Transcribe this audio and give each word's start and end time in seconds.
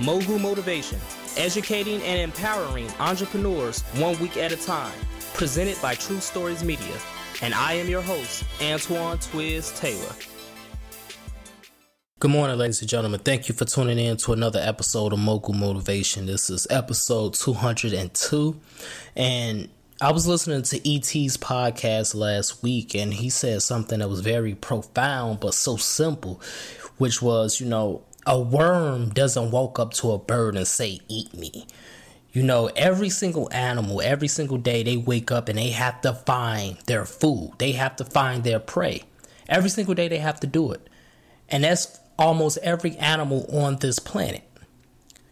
Mogul 0.00 0.38
Motivation, 0.38 0.98
educating 1.36 2.02
and 2.04 2.18
empowering 2.18 2.88
entrepreneurs 3.00 3.82
one 3.98 4.18
week 4.18 4.38
at 4.38 4.50
a 4.50 4.56
time. 4.56 4.98
Presented 5.34 5.76
by 5.82 5.94
True 5.94 6.20
Stories 6.20 6.64
Media. 6.64 6.96
And 7.42 7.52
I 7.52 7.74
am 7.74 7.86
your 7.86 8.00
host, 8.00 8.44
Antoine 8.62 9.18
Twiz 9.18 9.78
Taylor. 9.78 10.14
Good 12.18 12.30
morning, 12.30 12.56
ladies 12.56 12.80
and 12.80 12.88
gentlemen. 12.88 13.20
Thank 13.20 13.50
you 13.50 13.54
for 13.54 13.66
tuning 13.66 13.98
in 13.98 14.16
to 14.18 14.32
another 14.32 14.58
episode 14.58 15.12
of 15.12 15.18
Mogul 15.18 15.52
Motivation. 15.52 16.24
This 16.24 16.48
is 16.48 16.66
episode 16.70 17.34
202. 17.34 18.58
And 19.16 19.68
I 20.00 20.12
was 20.12 20.26
listening 20.26 20.62
to 20.62 20.76
ET's 20.78 21.36
podcast 21.36 22.14
last 22.14 22.62
week, 22.62 22.94
and 22.94 23.12
he 23.12 23.28
said 23.28 23.60
something 23.60 23.98
that 23.98 24.08
was 24.08 24.20
very 24.20 24.54
profound 24.54 25.40
but 25.40 25.52
so 25.52 25.76
simple, 25.76 26.40
which 26.96 27.20
was, 27.20 27.60
you 27.60 27.66
know, 27.66 28.02
a 28.26 28.40
worm 28.40 29.10
doesn't 29.10 29.50
walk 29.50 29.78
up 29.78 29.92
to 29.94 30.12
a 30.12 30.18
bird 30.18 30.56
and 30.56 30.66
say, 30.66 31.00
Eat 31.08 31.34
me. 31.34 31.66
You 32.32 32.42
know, 32.44 32.66
every 32.76 33.10
single 33.10 33.48
animal, 33.52 34.00
every 34.00 34.28
single 34.28 34.58
day, 34.58 34.82
they 34.84 34.96
wake 34.96 35.32
up 35.32 35.48
and 35.48 35.58
they 35.58 35.70
have 35.70 36.00
to 36.02 36.14
find 36.14 36.76
their 36.86 37.04
food. 37.04 37.54
They 37.58 37.72
have 37.72 37.96
to 37.96 38.04
find 38.04 38.44
their 38.44 38.60
prey. 38.60 39.02
Every 39.48 39.68
single 39.68 39.94
day, 39.94 40.06
they 40.06 40.18
have 40.18 40.38
to 40.40 40.46
do 40.46 40.70
it. 40.70 40.88
And 41.48 41.64
that's 41.64 41.98
almost 42.18 42.58
every 42.58 42.96
animal 42.98 43.46
on 43.52 43.78
this 43.78 43.98
planet. 43.98 44.44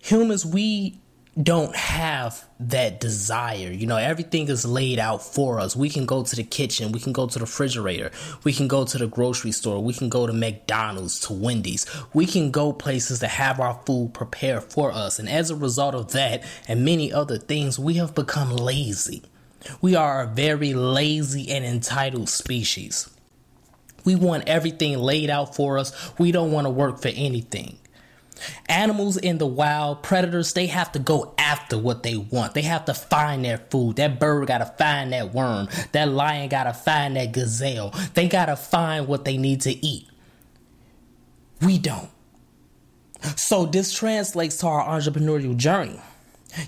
Humans, 0.00 0.44
we 0.44 1.00
don't 1.40 1.74
have 1.74 2.46
that 2.60 3.00
desire. 3.00 3.70
You 3.70 3.86
know, 3.86 3.96
everything 3.96 4.48
is 4.48 4.66
laid 4.66 4.98
out 4.98 5.22
for 5.22 5.60
us. 5.60 5.74
We 5.74 5.88
can 5.88 6.04
go 6.04 6.22
to 6.22 6.36
the 6.36 6.44
kitchen, 6.44 6.92
we 6.92 7.00
can 7.00 7.12
go 7.12 7.26
to 7.26 7.38
the 7.38 7.44
refrigerator, 7.44 8.10
we 8.44 8.52
can 8.52 8.68
go 8.68 8.84
to 8.84 8.98
the 8.98 9.06
grocery 9.06 9.52
store, 9.52 9.82
we 9.82 9.94
can 9.94 10.10
go 10.10 10.26
to 10.26 10.32
McDonald's, 10.32 11.18
to 11.20 11.32
Wendy's. 11.32 11.86
We 12.12 12.26
can 12.26 12.50
go 12.50 12.72
places 12.72 13.20
to 13.20 13.28
have 13.28 13.60
our 13.60 13.80
food 13.86 14.12
prepared 14.12 14.64
for 14.64 14.92
us. 14.92 15.18
And 15.18 15.28
as 15.28 15.50
a 15.50 15.56
result 15.56 15.94
of 15.94 16.12
that 16.12 16.44
and 16.68 16.84
many 16.84 17.10
other 17.10 17.38
things, 17.38 17.78
we 17.78 17.94
have 17.94 18.14
become 18.14 18.54
lazy. 18.54 19.22
We 19.80 19.94
are 19.94 20.22
a 20.22 20.26
very 20.26 20.74
lazy 20.74 21.50
and 21.50 21.64
entitled 21.64 22.28
species. 22.28 23.08
We 24.04 24.16
want 24.16 24.48
everything 24.48 24.98
laid 24.98 25.30
out 25.30 25.54
for 25.54 25.78
us. 25.78 26.12
We 26.18 26.32
don't 26.32 26.52
want 26.52 26.66
to 26.66 26.70
work 26.70 27.00
for 27.00 27.08
anything. 27.08 27.78
Animals 28.68 29.16
in 29.16 29.38
the 29.38 29.46
wild, 29.46 30.02
predators, 30.02 30.52
they 30.52 30.66
have 30.66 30.92
to 30.92 30.98
go 30.98 31.34
after 31.38 31.78
what 31.78 32.02
they 32.02 32.16
want. 32.16 32.54
They 32.54 32.62
have 32.62 32.84
to 32.86 32.94
find 32.94 33.44
their 33.44 33.58
food. 33.58 33.96
That 33.96 34.18
bird 34.18 34.48
got 34.48 34.58
to 34.58 34.66
find 34.66 35.12
that 35.12 35.32
worm. 35.32 35.68
That 35.92 36.08
lion 36.08 36.48
got 36.48 36.64
to 36.64 36.72
find 36.72 37.16
that 37.16 37.32
gazelle. 37.32 37.94
They 38.14 38.28
got 38.28 38.46
to 38.46 38.56
find 38.56 39.06
what 39.06 39.24
they 39.24 39.36
need 39.36 39.60
to 39.62 39.84
eat. 39.84 40.08
We 41.60 41.78
don't. 41.78 42.10
So 43.36 43.66
this 43.66 43.92
translates 43.92 44.56
to 44.58 44.66
our 44.66 44.84
entrepreneurial 44.84 45.56
journey. 45.56 46.00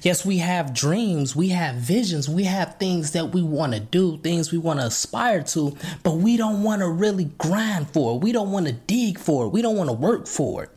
Yes, 0.01 0.25
we 0.25 0.39
have 0.39 0.73
dreams, 0.73 1.37
we 1.37 1.51
have 1.51 1.75
visions, 1.75 2.27
we 2.27 2.45
have 2.45 2.79
things 2.79 3.11
that 3.11 3.35
we 3.35 3.43
want 3.43 3.75
to 3.75 3.81
do, 3.81 4.17
things 4.19 4.51
we 4.51 4.57
want 4.57 4.81
to 4.81 4.87
aspire 4.87 5.43
to, 5.43 5.77
but 6.03 6.15
we 6.15 6.39
don't 6.39 6.63
want 6.63 6.81
to 6.81 6.89
really 6.89 7.25
grind 7.37 7.91
for 7.91 8.15
it. 8.15 8.23
We 8.23 8.33
don't 8.33 8.51
want 8.51 8.67
to 8.67 8.73
dig 8.73 9.19
for 9.19 9.45
it. 9.45 9.49
We 9.49 9.61
don't 9.61 9.77
want 9.77 9.91
to 9.91 9.95
work 9.95 10.27
for 10.27 10.65
it. 10.65 10.71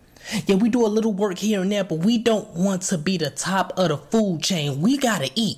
Yeah, 0.46 0.56
we 0.56 0.70
do 0.70 0.86
a 0.86 0.88
little 0.88 1.14
work 1.14 1.38
here 1.38 1.62
and 1.62 1.72
there, 1.72 1.84
but 1.84 2.00
we 2.00 2.18
don't 2.18 2.50
want 2.50 2.82
to 2.84 2.98
be 2.98 3.18
the 3.18 3.30
top 3.30 3.74
of 3.78 3.90
the 3.90 3.98
food 3.98 4.44
chain. 4.44 4.82
We 4.82 4.98
gotta 4.98 5.30
eat. 5.36 5.58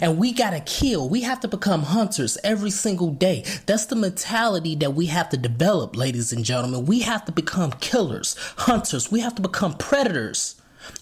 And 0.00 0.18
we 0.18 0.32
gotta 0.32 0.60
kill. 0.60 1.08
We 1.08 1.22
have 1.22 1.40
to 1.40 1.48
become 1.48 1.82
hunters 1.82 2.36
every 2.44 2.70
single 2.70 3.10
day. 3.10 3.44
That's 3.66 3.86
the 3.86 3.96
mentality 3.96 4.74
that 4.76 4.94
we 4.94 5.06
have 5.06 5.30
to 5.30 5.36
develop, 5.36 5.96
ladies 5.96 6.32
and 6.32 6.44
gentlemen. 6.44 6.86
We 6.86 7.00
have 7.00 7.24
to 7.26 7.32
become 7.32 7.72
killers, 7.72 8.36
hunters. 8.58 9.10
We 9.10 9.20
have 9.20 9.34
to 9.36 9.42
become 9.42 9.74
predators 9.74 10.56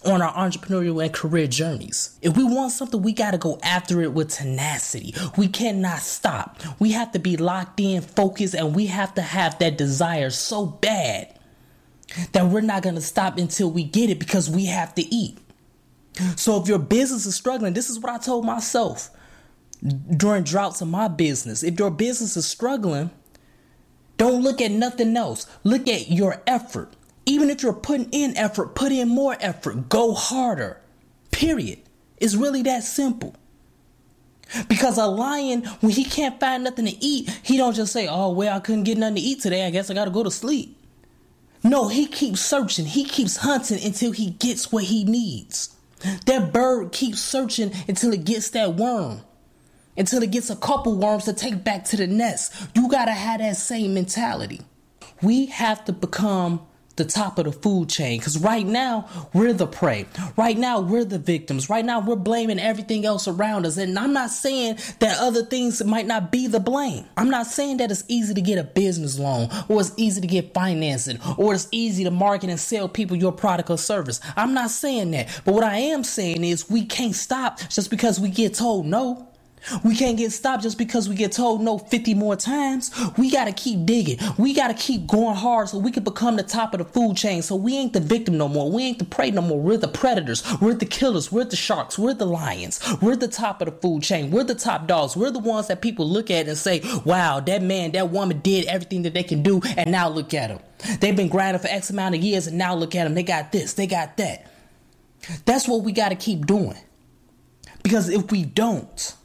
on 0.05 0.21
our 0.21 0.33
entrepreneurial 0.33 1.03
and 1.03 1.13
career 1.13 1.47
journeys. 1.47 2.17
If 2.21 2.37
we 2.37 2.43
want 2.43 2.71
something, 2.71 3.01
we 3.01 3.13
got 3.13 3.31
to 3.31 3.37
go 3.37 3.59
after 3.63 4.01
it 4.01 4.13
with 4.13 4.29
tenacity. 4.29 5.13
We 5.37 5.47
cannot 5.47 5.99
stop. 5.99 6.61
We 6.79 6.91
have 6.91 7.11
to 7.13 7.19
be 7.19 7.37
locked 7.37 7.79
in, 7.79 8.01
focused, 8.01 8.55
and 8.55 8.75
we 8.75 8.87
have 8.87 9.13
to 9.15 9.21
have 9.21 9.57
that 9.59 9.77
desire 9.77 10.29
so 10.29 10.65
bad 10.65 11.33
that 12.31 12.47
we're 12.47 12.61
not 12.61 12.83
going 12.83 12.95
to 12.95 13.01
stop 13.01 13.37
until 13.37 13.71
we 13.71 13.83
get 13.83 14.09
it 14.09 14.19
because 14.19 14.49
we 14.49 14.65
have 14.65 14.95
to 14.95 15.13
eat. 15.13 15.37
So 16.35 16.61
if 16.61 16.67
your 16.67 16.79
business 16.79 17.25
is 17.25 17.35
struggling, 17.35 17.73
this 17.73 17.89
is 17.89 17.99
what 17.99 18.11
I 18.11 18.17
told 18.17 18.45
myself 18.45 19.11
during 20.15 20.43
droughts 20.43 20.81
in 20.81 20.89
my 20.89 21.07
business. 21.07 21.63
If 21.63 21.79
your 21.79 21.91
business 21.91 22.35
is 22.35 22.45
struggling, 22.45 23.11
don't 24.17 24.43
look 24.43 24.59
at 24.59 24.71
nothing 24.71 25.15
else. 25.15 25.47
Look 25.63 25.87
at 25.87 26.09
your 26.09 26.41
effort. 26.45 26.93
Even 27.25 27.49
if 27.49 27.63
you're 27.63 27.73
putting 27.73 28.09
in 28.11 28.35
effort, 28.35 28.75
put 28.75 28.91
in 28.91 29.07
more 29.07 29.37
effort. 29.39 29.87
Go 29.87 30.13
harder. 30.13 30.81
Period. 31.31 31.79
It's 32.17 32.35
really 32.35 32.63
that 32.63 32.83
simple. 32.83 33.35
Because 34.67 34.97
a 34.97 35.05
lion, 35.05 35.63
when 35.79 35.91
he 35.91 36.03
can't 36.03 36.39
find 36.39 36.63
nothing 36.63 36.85
to 36.85 37.05
eat, 37.05 37.29
he 37.43 37.55
don't 37.55 37.75
just 37.75 37.93
say, 37.93 38.07
"Oh 38.07 38.31
well, 38.31 38.57
I 38.57 38.59
couldn't 38.59 38.83
get 38.83 38.97
nothing 38.97 39.15
to 39.15 39.21
eat 39.21 39.41
today. 39.41 39.65
I 39.65 39.69
guess 39.69 39.91
I 39.91 39.93
got 39.93 40.05
to 40.05 40.11
go 40.11 40.23
to 40.23 40.31
sleep." 40.31 40.78
No, 41.63 41.87
he 41.87 42.05
keeps 42.05 42.41
searching. 42.41 42.85
He 42.85 43.03
keeps 43.03 43.37
hunting 43.37 43.83
until 43.83 44.11
he 44.11 44.31
gets 44.31 44.71
what 44.71 44.85
he 44.85 45.03
needs. 45.03 45.75
That 46.25 46.53
bird 46.53 46.91
keeps 46.91 47.19
searching 47.19 47.71
until 47.87 48.13
it 48.13 48.23
gets 48.23 48.49
that 48.51 48.75
worm. 48.75 49.21
Until 49.97 50.23
it 50.23 50.31
gets 50.31 50.49
a 50.49 50.55
couple 50.55 50.95
worms 50.95 51.25
to 51.25 51.33
take 51.33 51.63
back 51.63 51.83
to 51.85 51.97
the 51.97 52.07
nest. 52.07 52.53
You 52.73 52.87
gotta 52.87 53.11
have 53.11 53.41
that 53.41 53.57
same 53.57 53.93
mentality. 53.93 54.61
We 55.21 55.47
have 55.47 55.83
to 55.85 55.91
become 55.93 56.61
the 56.99 57.05
top 57.05 57.39
of 57.39 57.45
the 57.45 57.51
food 57.51 57.89
chain 57.89 58.19
because 58.19 58.37
right 58.37 58.65
now 58.65 59.09
we're 59.33 59.53
the 59.53 59.65
prey. 59.65 60.05
Right 60.37 60.57
now 60.57 60.81
we're 60.81 61.05
the 61.05 61.17
victims. 61.17 61.69
Right 61.69 61.83
now 61.83 61.99
we're 62.01 62.15
blaming 62.15 62.59
everything 62.59 63.05
else 63.05 63.27
around 63.27 63.65
us. 63.65 63.77
And 63.77 63.97
I'm 63.97 64.13
not 64.13 64.29
saying 64.29 64.77
that 64.99 65.17
other 65.19 65.43
things 65.43 65.83
might 65.83 66.05
not 66.05 66.31
be 66.31 66.45
the 66.45 66.59
blame. 66.59 67.05
I'm 67.17 67.29
not 67.29 67.47
saying 67.47 67.77
that 67.77 67.89
it's 67.89 68.03
easy 68.07 68.33
to 68.33 68.41
get 68.41 68.59
a 68.59 68.63
business 68.63 69.17
loan 69.17 69.49
or 69.69 69.79
it's 69.81 69.93
easy 69.97 70.21
to 70.21 70.27
get 70.27 70.53
financing 70.53 71.19
or 71.37 71.53
it's 71.53 71.69
easy 71.71 72.03
to 72.03 72.11
market 72.11 72.49
and 72.49 72.59
sell 72.59 72.89
people 72.89 73.17
your 73.17 73.31
product 73.31 73.69
or 73.69 73.77
service. 73.77 74.19
I'm 74.35 74.53
not 74.53 74.69
saying 74.69 75.11
that. 75.11 75.41
But 75.45 75.53
what 75.53 75.63
I 75.63 75.77
am 75.77 76.03
saying 76.03 76.43
is 76.43 76.69
we 76.69 76.85
can't 76.85 77.15
stop 77.15 77.59
just 77.69 77.89
because 77.89 78.19
we 78.19 78.29
get 78.29 78.53
told 78.53 78.85
no. 78.85 79.28
We 79.83 79.95
can't 79.95 80.17
get 80.17 80.31
stopped 80.31 80.63
just 80.63 80.77
because 80.77 81.09
we 81.09 81.15
get 81.15 81.31
told 81.31 81.61
no 81.61 81.77
50 81.77 82.13
more 82.13 82.35
times. 82.35 82.91
We 83.17 83.29
got 83.31 83.45
to 83.45 83.51
keep 83.51 83.85
digging. 83.85 84.17
We 84.37 84.53
got 84.53 84.69
to 84.69 84.73
keep 84.73 85.07
going 85.07 85.35
hard 85.35 85.69
so 85.69 85.77
we 85.77 85.91
can 85.91 86.03
become 86.03 86.35
the 86.35 86.43
top 86.43 86.73
of 86.73 86.79
the 86.79 86.85
food 86.85 87.17
chain. 87.17 87.41
So 87.41 87.55
we 87.55 87.75
ain't 87.75 87.93
the 87.93 87.99
victim 87.99 88.37
no 88.37 88.47
more. 88.47 88.71
We 88.71 88.83
ain't 88.83 88.99
the 88.99 89.05
prey 89.05 89.31
no 89.31 89.41
more. 89.41 89.59
We're 89.59 89.77
the 89.77 89.87
predators. 89.87 90.43
We're 90.59 90.73
the 90.73 90.85
killers. 90.85 91.31
We're 91.31 91.45
the 91.45 91.55
sharks. 91.55 91.99
We're 91.99 92.13
the 92.13 92.25
lions. 92.25 92.79
We're 93.01 93.15
the 93.15 93.27
top 93.27 93.61
of 93.61 93.65
the 93.65 93.71
food 93.73 94.03
chain. 94.03 94.31
We're 94.31 94.43
the 94.43 94.55
top 94.55 94.87
dogs. 94.87 95.15
We're 95.15 95.31
the 95.31 95.39
ones 95.39 95.67
that 95.67 95.81
people 95.81 96.07
look 96.07 96.31
at 96.31 96.47
and 96.47 96.57
say, 96.57 96.81
wow, 97.05 97.39
that 97.41 97.61
man, 97.61 97.91
that 97.91 98.09
woman 98.09 98.39
did 98.39 98.65
everything 98.65 99.03
that 99.03 99.13
they 99.13 99.23
can 99.23 99.43
do. 99.43 99.61
And 99.77 99.91
now 99.91 100.09
look 100.09 100.33
at 100.33 100.49
them. 100.49 100.59
They've 100.99 101.15
been 101.15 101.27
grinding 101.27 101.61
for 101.61 101.67
X 101.67 101.89
amount 101.89 102.15
of 102.15 102.23
years 102.23 102.47
and 102.47 102.57
now 102.57 102.73
look 102.75 102.95
at 102.95 103.03
them. 103.03 103.13
They 103.13 103.23
got 103.23 103.51
this. 103.51 103.73
They 103.73 103.87
got 103.87 104.17
that. 104.17 104.45
That's 105.45 105.67
what 105.67 105.83
we 105.83 105.91
got 105.91 106.09
to 106.09 106.15
keep 106.15 106.45
doing. 106.45 106.77
Because 107.83 108.09
if 108.09 108.31
we 108.31 108.43
don't, 108.43 109.15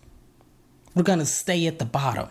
we're 0.94 1.02
going 1.02 1.18
to 1.18 1.26
stay 1.26 1.66
at 1.66 1.78
the 1.78 1.84
bottom. 1.84 2.28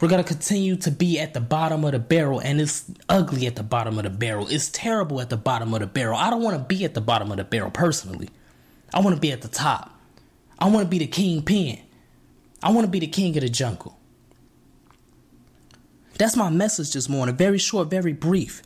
We're 0.00 0.08
going 0.08 0.22
to 0.22 0.28
continue 0.28 0.74
to 0.76 0.90
be 0.90 1.20
at 1.20 1.32
the 1.32 1.40
bottom 1.40 1.84
of 1.84 1.92
the 1.92 2.00
barrel, 2.00 2.40
and 2.40 2.60
it's 2.60 2.90
ugly 3.08 3.46
at 3.46 3.54
the 3.54 3.62
bottom 3.62 3.98
of 3.98 4.04
the 4.04 4.10
barrel. 4.10 4.48
It's 4.48 4.68
terrible 4.68 5.20
at 5.20 5.30
the 5.30 5.36
bottom 5.36 5.72
of 5.72 5.80
the 5.80 5.86
barrel. 5.86 6.16
I 6.16 6.28
don't 6.28 6.42
want 6.42 6.56
to 6.56 6.64
be 6.64 6.84
at 6.84 6.94
the 6.94 7.00
bottom 7.00 7.30
of 7.30 7.36
the 7.36 7.44
barrel 7.44 7.70
personally. 7.70 8.28
I 8.92 9.00
want 9.00 9.14
to 9.14 9.20
be 9.20 9.30
at 9.30 9.42
the 9.42 9.48
top. 9.48 9.96
I 10.58 10.68
want 10.68 10.86
to 10.86 10.90
be 10.90 10.98
the 10.98 11.06
kingpin. 11.06 11.80
I 12.62 12.72
want 12.72 12.84
to 12.84 12.90
be 12.90 12.98
the 12.98 13.06
king 13.06 13.36
of 13.36 13.42
the 13.42 13.48
jungle. 13.48 13.96
That's 16.18 16.36
my 16.36 16.50
message 16.50 16.92
this 16.92 17.08
morning. 17.08 17.36
Very 17.36 17.58
short, 17.58 17.88
very 17.88 18.12
brief. 18.12 18.62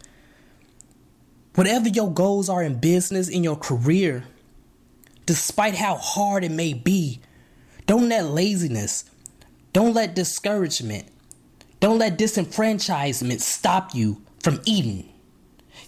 Whatever 1.54 1.88
your 1.88 2.12
goals 2.12 2.48
are 2.48 2.62
in 2.62 2.80
business, 2.80 3.28
in 3.28 3.44
your 3.44 3.56
career, 3.56 4.24
despite 5.24 5.74
how 5.74 5.96
hard 5.96 6.44
it 6.44 6.50
may 6.50 6.74
be, 6.74 7.20
don't 7.86 8.08
let 8.08 8.26
laziness, 8.26 9.04
don't 9.72 9.94
let 9.94 10.14
discouragement, 10.14 11.06
don't 11.80 11.98
let 11.98 12.18
disenfranchisement 12.18 13.40
stop 13.40 13.94
you 13.94 14.22
from 14.40 14.60
eating. 14.64 15.08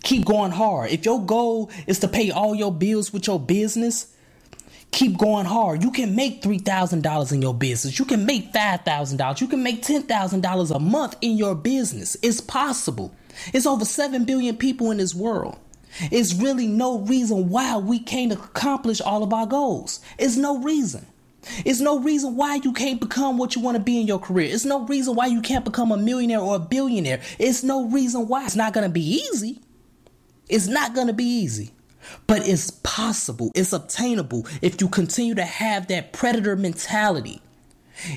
Keep 0.02 0.26
going 0.26 0.52
hard. 0.52 0.90
If 0.90 1.04
your 1.04 1.24
goal 1.24 1.70
is 1.86 1.98
to 2.00 2.08
pay 2.08 2.30
all 2.30 2.54
your 2.54 2.72
bills 2.72 3.12
with 3.12 3.26
your 3.26 3.40
business, 3.40 4.14
keep 4.90 5.18
going 5.18 5.46
hard. 5.46 5.82
You 5.82 5.90
can 5.90 6.14
make 6.14 6.40
$3,000 6.42 7.32
in 7.32 7.42
your 7.42 7.54
business. 7.54 7.98
You 7.98 8.04
can 8.04 8.24
make 8.24 8.52
$5,000. 8.52 9.40
You 9.40 9.48
can 9.48 9.62
make 9.62 9.82
$10,000 9.82 10.74
a 10.74 10.78
month 10.78 11.16
in 11.20 11.36
your 11.36 11.54
business. 11.54 12.16
It's 12.22 12.40
possible. 12.40 13.14
It's 13.52 13.66
over 13.66 13.84
7 13.84 14.24
billion 14.24 14.56
people 14.56 14.90
in 14.90 14.98
this 14.98 15.14
world. 15.14 15.58
It's 16.12 16.34
really 16.34 16.66
no 16.66 16.98
reason 17.00 17.48
why 17.48 17.76
we 17.78 17.98
can't 17.98 18.32
accomplish 18.32 19.00
all 19.00 19.22
of 19.22 19.32
our 19.32 19.46
goals. 19.46 20.00
It's 20.18 20.36
no 20.36 20.58
reason. 20.58 21.06
It's 21.64 21.80
no 21.80 21.98
reason 22.00 22.36
why 22.36 22.56
you 22.56 22.72
can't 22.72 23.00
become 23.00 23.38
what 23.38 23.54
you 23.56 23.62
want 23.62 23.76
to 23.76 23.82
be 23.82 24.00
in 24.00 24.06
your 24.06 24.18
career. 24.18 24.48
It's 24.52 24.64
no 24.64 24.84
reason 24.86 25.14
why 25.14 25.26
you 25.26 25.40
can't 25.40 25.64
become 25.64 25.92
a 25.92 25.96
millionaire 25.96 26.40
or 26.40 26.56
a 26.56 26.60
billionaire. 26.60 27.20
It's 27.38 27.62
no 27.62 27.86
reason 27.88 28.28
why. 28.28 28.44
It's 28.44 28.56
not 28.56 28.72
going 28.72 28.86
to 28.86 28.92
be 28.92 29.22
easy. 29.32 29.60
It's 30.48 30.66
not 30.66 30.94
going 30.94 31.08
to 31.08 31.12
be 31.12 31.24
easy. 31.24 31.72
But 32.26 32.46
it's 32.46 32.70
possible, 32.70 33.50
it's 33.54 33.72
obtainable 33.72 34.46
if 34.62 34.80
you 34.80 34.88
continue 34.88 35.34
to 35.34 35.44
have 35.44 35.88
that 35.88 36.12
predator 36.12 36.56
mentality. 36.56 37.42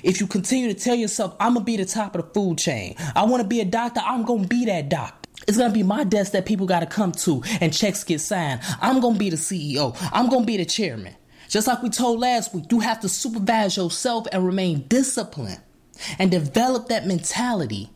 If 0.04 0.22
you 0.22 0.27
continue 0.27 0.72
to 0.72 0.80
tell 0.80 0.95
yourself, 0.95 1.36
I'm 1.39 1.56
gonna 1.56 1.66
be 1.66 1.77
the 1.77 1.86
top 1.86 2.16
of 2.16 2.22
the 2.22 2.34
food 2.34 2.57
chain, 2.57 2.95
I 3.16 3.25
wanna 3.25 3.44
be 3.44 3.62
a 3.62 3.66
doctor, 3.66 4.01
I'm 4.04 4.24
gonna 4.24 4.48
be 4.48 4.66
that 4.66 4.89
doctor. 4.89 5.30
It's 5.48 5.57
gonna 5.57 5.74
be 5.74 5.84
my 5.84 6.04
desk 6.04 6.34
that 6.34 6.45
people 6.45 6.68
gotta 6.68 6.86
come 6.86 7.12
to 7.13 7.42
and 7.60 7.74
checks 7.74 8.04
get 8.04 8.22
signed. 8.22 8.62
I'm 8.80 9.01
gonna 9.01 9.18
be 9.18 9.30
the 9.31 9.38
CEO, 9.38 9.98
I'm 10.13 10.30
gonna 10.30 10.45
be 10.45 10.57
the 10.57 10.66
chairman. 10.66 11.16
Just 11.51 11.68
like 11.68 11.83
we 11.83 11.89
told 11.89 12.21
last 12.21 12.56
week, 12.56 12.71
you 12.71 12.80
have 12.80 13.01
to 13.01 13.09
supervise 13.09 13.75
yourself 13.75 14.25
and 14.31 14.45
remain 14.45 14.88
disciplined 14.88 15.59
and 16.18 16.31
develop 16.31 16.88
that 16.88 17.06
mentality, 17.06 17.89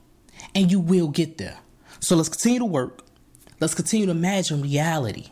and 0.53 0.69
you 0.69 0.81
will 0.81 1.07
get 1.07 1.37
there. 1.37 1.57
So 2.01 2.17
let's 2.17 2.27
continue 2.27 2.59
to 2.59 2.65
work. 2.65 3.05
Let's 3.61 3.73
continue 3.73 4.07
to 4.07 4.11
imagine 4.11 4.61
reality. 4.61 5.27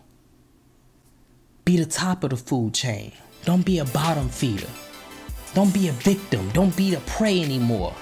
Be 1.65 1.75
the 1.75 1.85
top 1.85 2.23
of 2.23 2.29
the 2.29 2.37
food 2.37 2.73
chain. 2.73 3.11
Don't 3.43 3.65
be 3.65 3.79
a 3.79 3.85
bottom 3.85 4.29
feeder. 4.29 4.69
Don't 5.53 5.73
be 5.73 5.89
a 5.89 5.91
victim. 5.91 6.49
Don't 6.51 6.73
be 6.77 6.91
the 6.91 7.01
prey 7.01 7.41
anymore. 7.41 7.93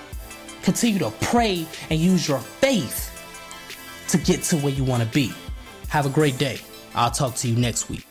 Continue 0.61 0.99
to 0.99 1.09
pray 1.21 1.65
and 1.89 1.99
use 1.99 2.27
your 2.27 2.37
faith 2.37 3.07
to 4.09 4.19
get 4.19 4.43
to 4.43 4.57
where 4.57 4.71
you 4.71 4.83
want 4.83 5.01
to 5.01 5.09
be. 5.09 5.33
Have 5.87 6.05
a 6.05 6.09
great 6.09 6.37
day. 6.37 6.59
I'll 6.93 7.09
talk 7.09 7.33
to 7.37 7.47
you 7.47 7.55
next 7.55 7.89
week. 7.89 8.05